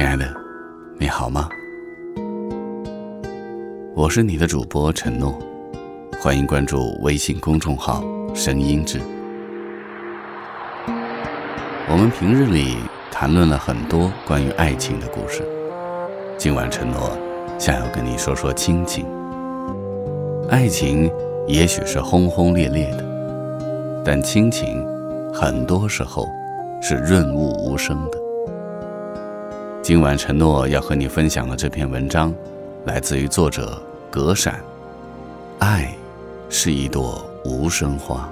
[0.00, 0.34] 亲爱的，
[0.98, 1.46] 你好吗？
[3.94, 5.38] 我是你的主播陈诺，
[6.22, 8.02] 欢迎关注微信公众号
[8.34, 8.98] “声音志”。
[11.86, 12.78] 我们平日里
[13.10, 15.46] 谈论了很多关于爱情的故事，
[16.38, 17.14] 今晚陈诺
[17.58, 19.04] 想要跟你说说亲情。
[20.48, 21.12] 爱情
[21.46, 24.82] 也许是轰轰烈烈的，但亲情
[25.30, 26.26] 很多时候
[26.80, 28.18] 是润物无声的。
[29.90, 32.32] 今晚承诺要和你分享的这篇文章，
[32.86, 34.62] 来自于作者葛闪。
[35.58, 35.92] 爱
[36.48, 38.30] 是一朵无声花。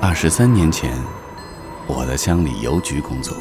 [0.00, 0.92] 二十三年前，
[1.86, 3.36] 我在乡里邮局工作。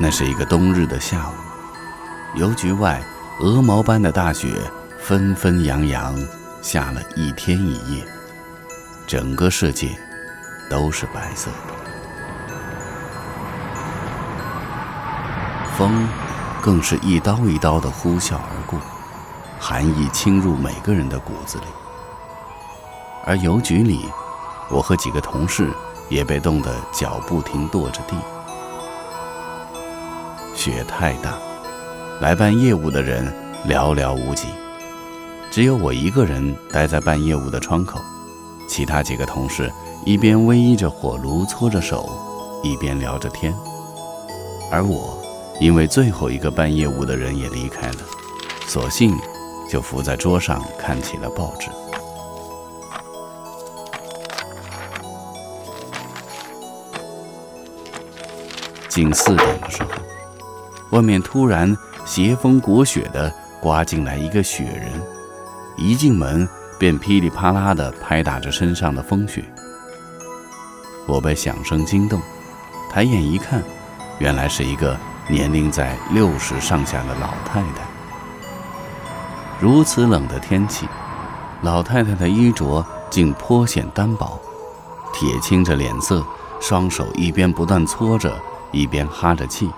[0.00, 3.02] 那是一个冬日的下午，邮局外
[3.40, 4.48] 鹅毛般的大雪
[4.96, 6.14] 纷纷扬扬
[6.62, 8.04] 下了一天一夜，
[9.08, 9.98] 整个世界
[10.70, 11.74] 都是白色的。
[15.76, 16.08] 风
[16.62, 18.78] 更是一刀一刀的呼啸而过，
[19.58, 21.64] 寒意侵入每个人的骨子里。
[23.26, 24.08] 而邮局里，
[24.70, 25.72] 我和几个同事
[26.08, 28.16] 也被冻得脚不停跺着地。
[30.58, 31.38] 雪太大，
[32.20, 33.32] 来办业务的人
[33.68, 34.48] 寥寥无几，
[35.52, 38.00] 只有我一个人待在办业务的窗口。
[38.68, 39.72] 其他几个同事
[40.04, 42.10] 一边偎依着火炉搓着手，
[42.64, 43.54] 一边聊着天。
[44.68, 45.16] 而我，
[45.60, 47.98] 因为最后一个办业务的人也离开了，
[48.66, 49.16] 索性
[49.70, 51.68] 就伏在桌上看起了报纸。
[58.88, 60.07] 近四点的时候。
[60.90, 65.02] 外面突然斜风裹雪的刮进来一个雪人，
[65.76, 69.44] 一进门便噼里啪啦的拍打着身上的风雪。
[71.06, 72.20] 我被响声惊动，
[72.90, 73.62] 抬眼一看，
[74.18, 74.96] 原来是一个
[75.28, 77.86] 年龄在六十上下的老太太。
[79.60, 80.86] 如此冷的天气，
[81.62, 84.40] 老太太的衣着竟颇显单薄，
[85.12, 86.24] 铁青着脸色，
[86.60, 88.40] 双手一边不断搓着，
[88.70, 89.68] 一边哈着气。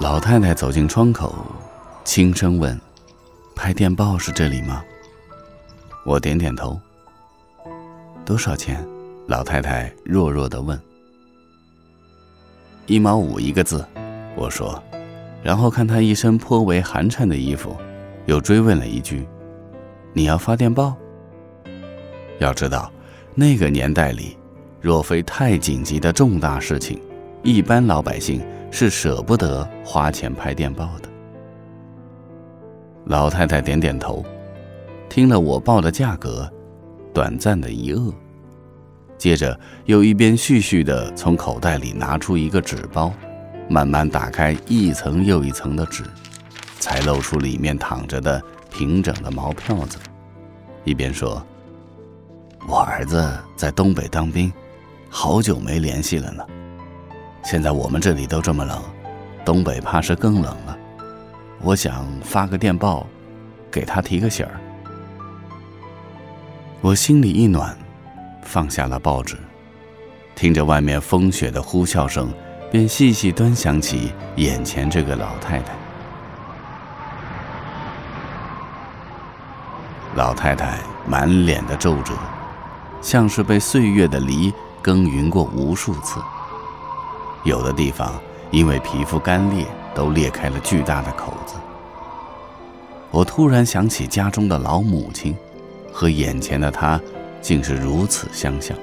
[0.00, 1.32] 老太太走进窗口，
[2.04, 2.78] 轻声问
[3.54, 4.82] ：“拍电报是这里吗？”
[6.04, 6.78] 我点点头。
[8.24, 8.84] 多少钱？
[9.28, 10.78] 老太太弱弱地问。
[12.86, 13.86] “一毛五一个字。”
[14.36, 14.82] 我说，
[15.44, 17.76] 然后看她一身颇为寒碜的衣服，
[18.26, 19.26] 又追问了一句
[20.12, 20.94] ：“你要发电报？”
[22.40, 22.90] 要知道，
[23.36, 24.36] 那个年代里，
[24.80, 27.00] 若非太紧急的重大事情，
[27.44, 28.44] 一般老百姓。
[28.76, 31.08] 是舍不得花钱拍电报的。
[33.04, 34.24] 老太太点点头，
[35.08, 36.52] 听了我报的价格，
[37.12, 38.12] 短暂的一愕，
[39.16, 43.12] 接着又一边絮絮的从口袋里拿出一个纸包，
[43.68, 46.02] 慢慢打开一层又一层的纸，
[46.80, 48.42] 才露出里面躺着的
[48.72, 49.98] 平整的毛票子，
[50.82, 51.40] 一边说
[52.66, 54.52] ：“我儿子在东北当兵，
[55.08, 56.44] 好久没联系了呢。”
[57.44, 58.82] 现在我们这里都这么冷，
[59.44, 60.76] 东北怕是更冷了。
[61.60, 63.06] 我想发个电报，
[63.70, 64.58] 给他提个醒儿。
[66.80, 67.76] 我心里一暖，
[68.42, 69.36] 放下了报纸，
[70.34, 72.32] 听着外面风雪的呼啸声，
[72.72, 75.72] 便细细端详起眼前这个老太太。
[80.14, 82.14] 老太太满脸的皱褶，
[83.02, 86.22] 像是被岁月的犁耕耘过无数次。
[87.44, 88.18] 有的地方
[88.50, 91.56] 因为皮肤干裂，都裂开了巨大的口子。
[93.10, 95.36] 我突然想起家中的老母亲，
[95.92, 97.00] 和眼前的她，
[97.40, 98.76] 竟是如此相像。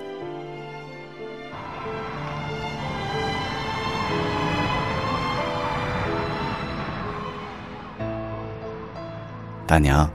[9.66, 10.10] 大娘，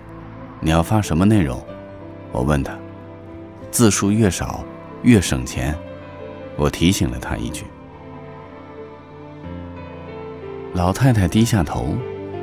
[0.60, 1.60] 你要发什么内容？
[2.30, 2.72] 我问她。
[3.70, 4.64] 字数越少
[5.02, 5.76] 越省钱。
[6.56, 7.64] 我提醒了他一句。
[10.76, 11.96] 老太太低下头，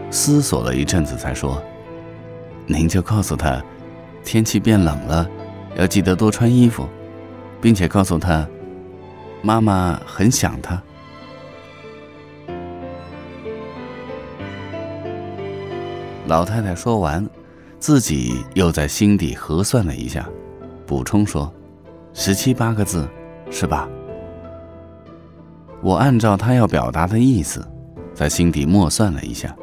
[0.09, 1.61] 思索了一阵子，才说
[2.65, 3.63] ：“您就告诉他，
[4.25, 5.29] 天气变冷了，
[5.75, 6.89] 要记得多穿衣服，
[7.61, 8.47] 并且告诉他，
[9.43, 10.81] 妈妈很想他。”
[16.25, 17.23] 老太太说完，
[17.77, 20.27] 自己又在心底核算了一下，
[20.87, 21.53] 补充说
[22.15, 23.07] ：“十七八个字，
[23.51, 23.87] 是吧？”
[25.83, 27.63] 我按照他要表达的意思，
[28.13, 29.55] 在心底默算了一下，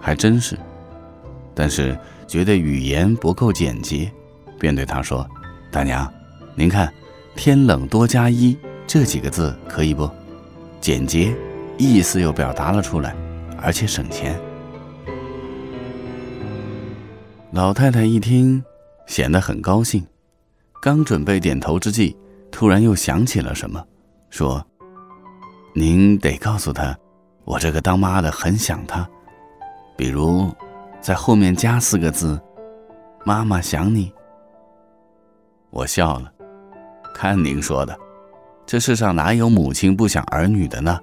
[0.00, 0.58] 还真是。
[1.54, 4.12] 但是觉得语言不够简洁，
[4.58, 5.26] 便对她说
[5.72, 6.12] ：“大娘，
[6.54, 6.92] 您看，
[7.34, 8.56] 天冷多加衣
[8.86, 10.10] 这几个字可以不？
[10.80, 11.34] 简洁，
[11.78, 13.16] 意思又表达了出来，
[13.60, 14.38] 而且省钱。”
[17.52, 18.62] 老太太一听，
[19.06, 20.06] 显得很高兴，
[20.82, 22.14] 刚准备点头之际，
[22.50, 23.82] 突然又想起了什么，
[24.28, 24.62] 说
[25.72, 26.98] ：“您得告诉他，
[27.46, 29.08] 我这个当妈的很想他，
[29.96, 30.52] 比如，
[31.00, 32.38] 在后面加四个字，
[33.24, 34.12] 妈妈想你。”
[35.70, 36.32] 我笑了，
[37.14, 37.96] 看您说的，
[38.66, 40.98] 这世上哪有母亲不想儿女的呢？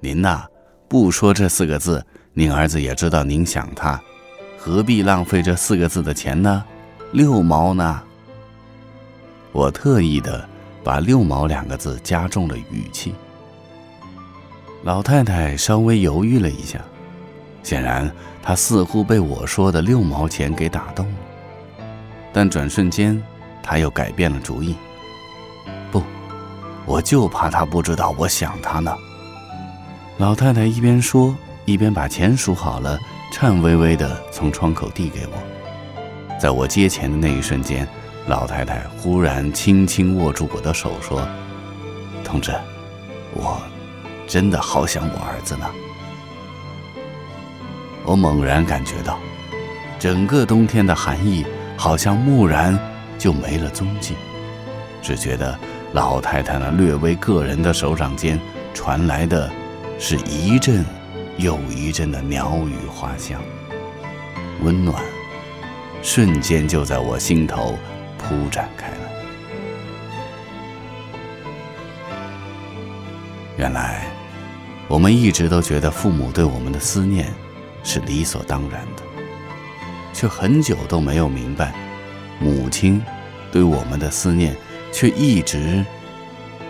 [0.00, 0.46] 您呐，
[0.88, 2.02] 不说这四个字，
[2.32, 4.00] 您儿子也知道您想他。
[4.58, 6.64] 何必浪费这四个字的钱呢？
[7.12, 8.02] 六毛呢？
[9.52, 10.48] 我特意的
[10.82, 13.14] 把“六毛”两个字加重了语气。
[14.86, 16.78] 老太太稍微犹豫了一下，
[17.64, 18.08] 显然
[18.40, 21.18] 她似乎被我说的六毛钱给打动了。
[22.32, 23.20] 但转瞬间，
[23.64, 24.76] 她又改变了主意。
[25.90, 26.00] 不，
[26.84, 28.96] 我就怕她不知道我想她呢。
[30.18, 31.34] 老太太一边说，
[31.64, 32.96] 一边把钱数好了。
[33.32, 37.86] 颤巍巍地从窗口递给我，在我接钱的那一瞬间，
[38.28, 41.26] 老太太忽然轻轻握住我的手，说
[42.22, 42.54] ：“同志，
[43.34, 43.60] 我
[44.26, 45.66] 真的好想我儿子呢。”
[48.04, 49.18] 我猛然感觉到，
[49.98, 51.44] 整个冬天的寒意
[51.76, 52.78] 好像蓦然
[53.18, 54.14] 就没了踪迹，
[55.02, 55.58] 只觉得
[55.92, 58.40] 老太太那略微个人的手掌间
[58.74, 59.50] 传来的
[59.98, 60.84] 是一阵。
[61.38, 63.38] 又一阵的鸟语花香，
[64.62, 65.04] 温暖
[66.02, 67.78] 瞬间就在我心头
[68.16, 68.96] 铺展开了。
[73.58, 74.05] 原来，
[74.88, 77.32] 我们一直都觉得父母对我们的思念
[77.82, 79.02] 是理所当然的，
[80.12, 81.74] 却很久都没有明白，
[82.40, 83.02] 母亲
[83.50, 84.56] 对我们的思念
[84.92, 85.84] 却一直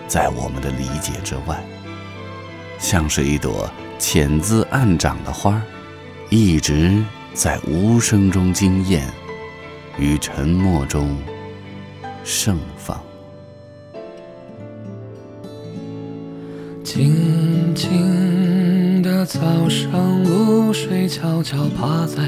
[0.09, 1.63] 在我们的理解之外，
[2.79, 3.71] 像是一朵。
[3.99, 5.59] 浅滋暗长的花，
[6.29, 7.03] 一直
[7.33, 9.09] 在无声中惊艳，
[9.99, 11.17] 与沉默中
[12.23, 13.01] 盛放。
[16.85, 19.38] 静静的早
[19.69, 22.23] 上，露水悄悄趴在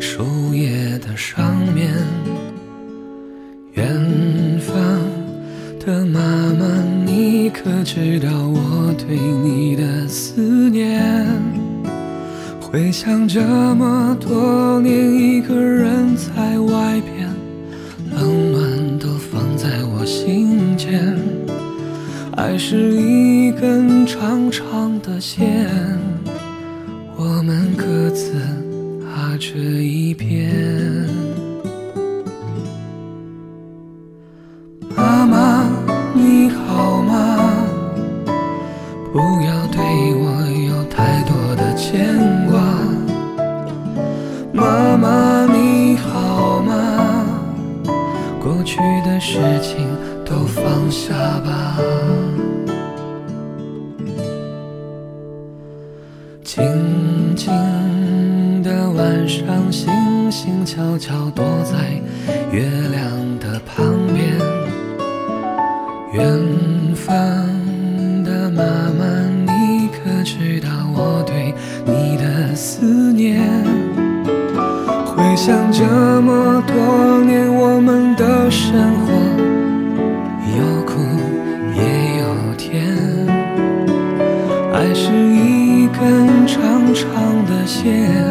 [0.00, 1.94] 树叶的上面，
[3.74, 3.86] 远
[4.60, 4.74] 方。
[5.86, 6.20] 的妈
[6.58, 6.66] 妈，
[7.06, 11.26] 你可知道我对你的思念？
[12.60, 13.40] 回想这
[13.76, 17.26] 么多年，一个人在外边，
[18.10, 20.47] 冷暖都放在我心。
[22.38, 25.68] 爱是一根长长的线，
[27.16, 28.32] 我们各自
[29.02, 30.48] 拉着一边。
[62.50, 64.38] 月亮的旁边。
[66.12, 66.24] 远
[66.94, 67.14] 方
[68.24, 68.62] 的妈
[68.98, 69.04] 妈，
[69.46, 73.42] 你可知道我对你的思念？
[75.06, 75.84] 回想这
[76.22, 79.12] 么多年，我们的生活。
[80.56, 80.98] 有苦
[81.76, 82.82] 也有甜，
[84.72, 87.04] 爱是一根长长
[87.46, 88.27] 的线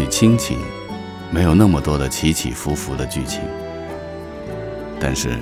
[0.00, 0.58] 许亲情
[1.30, 3.42] 没有那么多的起起伏伏的剧情，
[4.98, 5.38] 但是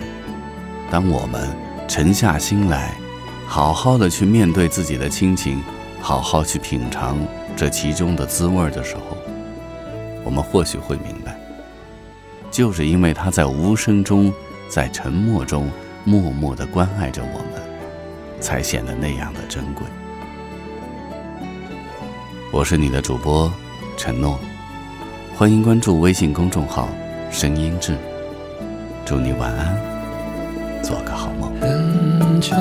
[0.90, 1.48] 当我们
[1.86, 2.96] 沉下心来，
[3.46, 5.62] 好好的去面对自己的亲情，
[6.00, 7.16] 好好去品尝
[7.56, 9.16] 这其中的滋味的时候，
[10.24, 11.38] 我们或许会明白，
[12.50, 14.34] 就是因为他在无声中，
[14.68, 15.70] 在沉默中，
[16.02, 17.62] 默默的关爱着我们，
[18.40, 19.86] 才显得那样的珍贵。
[22.50, 23.48] 我是你的主播。
[23.96, 24.38] 承诺，
[25.38, 26.88] 欢迎关注微信公众号
[27.30, 27.96] “声音志”，
[29.06, 31.52] 祝你晚安，做个好梦。
[31.60, 32.56] 很久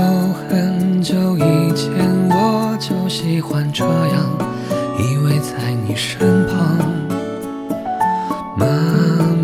[0.47, 1.89] 很久以前，
[2.29, 4.29] 我就喜欢这样
[4.99, 6.77] 依偎在你身旁。
[8.55, 8.67] 妈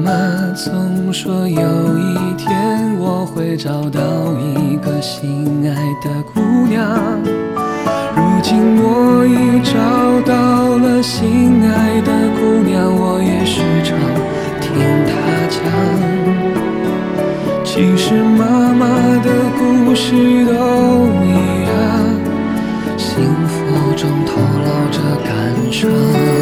[0.03, 3.99] 妈总说有一天我会找到
[4.37, 5.75] 一个心爱
[6.07, 7.42] 的姑娘。
[8.43, 9.79] 如今我已找
[10.29, 13.97] 到了心爱的姑娘，我也时常
[14.59, 14.67] 听
[15.07, 15.13] 她
[15.47, 15.55] 讲。
[17.63, 18.85] 其实妈妈
[19.23, 20.11] 的故事
[20.45, 21.31] 都一
[21.71, 21.71] 样，
[22.97, 25.31] 幸福中透露着感
[25.71, 26.32] 伤。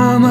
[0.00, 0.29] Mama